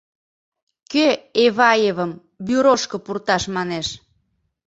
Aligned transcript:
Кӧ 0.91 1.07
Эваевым 1.45 2.11
бюрошко 2.45 2.97
пурташ 3.05 3.43
манеш? 3.55 3.87